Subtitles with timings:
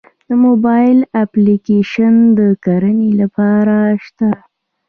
[0.27, 4.29] د موبایل اپلیکیشن د کرنې لپاره شته؟